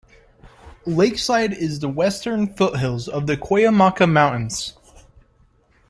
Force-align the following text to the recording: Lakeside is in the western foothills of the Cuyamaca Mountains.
Lakeside 0.87 1.53
is 1.53 1.75
in 1.75 1.79
the 1.81 1.89
western 1.89 2.51
foothills 2.55 3.07
of 3.07 3.27
the 3.27 3.37
Cuyamaca 3.37 4.07
Mountains. 4.11 4.73